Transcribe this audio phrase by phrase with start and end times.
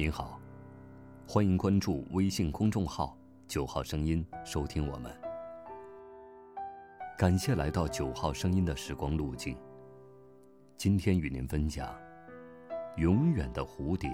[0.00, 0.40] 您好，
[1.28, 3.14] 欢迎关注微信公众号
[3.46, 5.14] “九号声音”，收听我们。
[7.18, 9.54] 感谢来到九号声音的时光路径。
[10.78, 11.94] 今天与您分享
[12.98, 14.08] 《永远的蝴蝶》。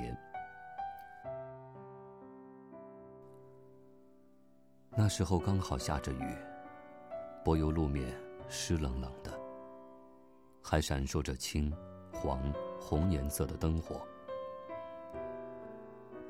[4.91, 6.37] 那时候刚好下着雨，
[7.45, 8.13] 柏油路面
[8.49, 9.31] 湿冷冷的，
[10.61, 11.73] 还闪烁着青、
[12.13, 14.05] 黄、红颜色的灯火。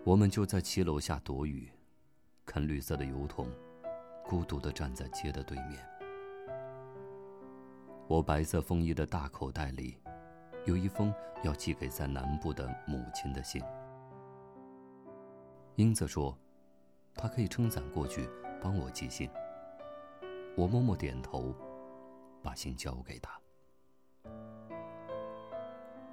[0.07, 1.69] 我们就在骑楼下躲雨，
[2.45, 3.49] 看绿色的油桶，
[4.25, 5.85] 孤独的站在街的对面。
[8.07, 9.99] 我白色风衣的大口袋里，
[10.65, 13.61] 有一封要寄给在南部的母亲的信。
[15.75, 16.39] 英子说，
[17.17, 18.31] 她可以撑伞过去
[18.63, 19.29] 帮我寄信。
[20.57, 21.53] 我默默点头，
[22.45, 23.37] 把信交给她。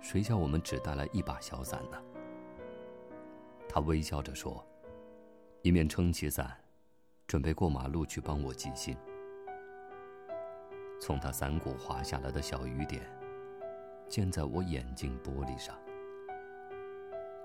[0.02, 2.02] 谁叫我们只带来一把小伞呢？
[3.74, 4.64] 他微笑着说，
[5.64, 6.56] 一面撑起伞，
[7.26, 8.96] 准备过马路去帮我寄信。
[11.02, 13.02] 从他伞骨滑下来的小雨点，
[14.08, 15.76] 溅在我眼镜玻璃上。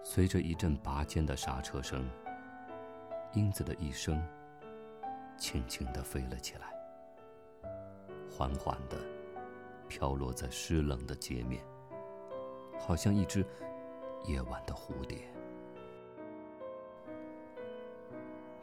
[0.05, 2.07] 随着一阵拔尖的刹车声，
[3.33, 4.23] 英子的一声，
[5.39, 6.75] 轻轻的飞了起来，
[8.31, 8.99] 缓缓的
[9.89, 11.65] 飘落在湿冷的街面，
[12.79, 13.43] 好像一只
[14.27, 15.27] 夜晚的蝴蝶。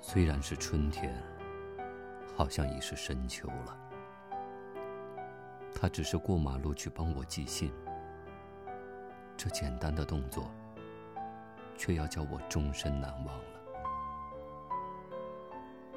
[0.07, 1.19] 虽然是春天，
[2.37, 3.75] 好像已是深秋了。
[5.73, 7.73] 他只是过马路去帮我寄信，
[9.35, 10.51] 这简单的动作，
[11.75, 13.59] 却要叫我终身难忘了。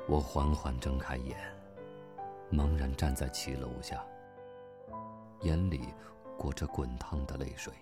[0.08, 1.36] 我缓缓睁开眼，
[2.50, 4.02] 茫然站在骑楼下，
[5.42, 5.92] 眼里
[6.38, 7.74] 裹着滚烫的泪水。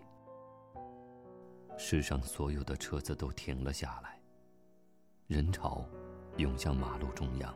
[1.79, 4.21] 世上所有的车子都停了下来，
[5.29, 5.87] 人潮。
[6.37, 7.55] 涌向马路中央，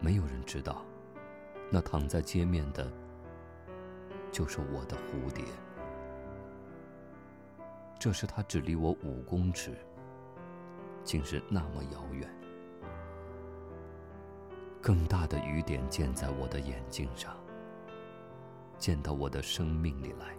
[0.00, 0.82] 没有人知道，
[1.70, 2.90] 那躺在街面的，
[4.32, 5.44] 就是我的蝴蝶。
[7.98, 9.76] 这时，它只离我五公尺，
[11.04, 12.26] 竟是那么遥远。
[14.80, 17.36] 更大的雨点溅在我的眼睛上，
[18.78, 20.34] 溅到我的生命里来。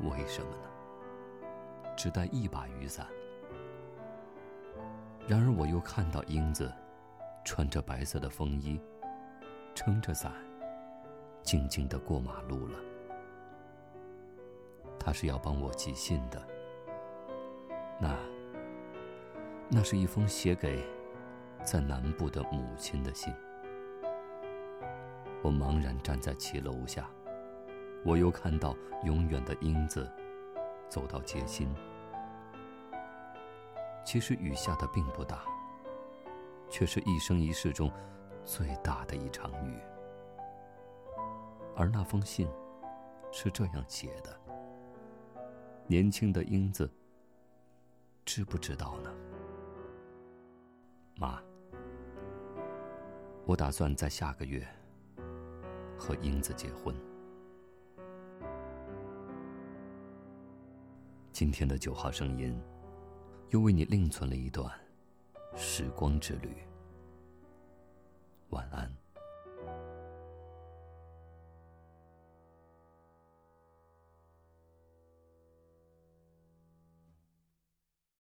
[0.00, 1.48] 为什么呢？
[1.96, 3.06] 只带一把雨伞。
[5.26, 6.70] 然而，我又看到英子
[7.44, 8.78] 穿着白色的风衣，
[9.74, 10.30] 撑着伞，
[11.42, 12.78] 静静的过马路了。
[14.98, 16.42] 他是要帮我寄信的，
[17.98, 18.14] 那，
[19.70, 20.84] 那是一封写给
[21.62, 23.32] 在南部的母亲的信。
[25.42, 27.08] 我茫然站在骑楼下，
[28.04, 30.06] 我又看到永远的英子
[30.90, 31.74] 走到街心。
[34.04, 35.44] 其实雨下的并不大，
[36.68, 37.90] 却是一生一世中
[38.44, 39.78] 最大的一场雨。
[41.74, 42.48] 而那封信
[43.32, 44.38] 是这样写的：
[45.86, 46.88] 年轻的英子，
[48.24, 49.10] 知不知道呢？
[51.16, 51.42] 妈，
[53.46, 54.64] 我打算在下个月
[55.98, 56.94] 和英子结婚。
[61.32, 62.54] 今天的九号声音。
[63.54, 64.68] 就为你另存了一段
[65.54, 66.56] 时光之旅。
[68.48, 69.03] 晚安。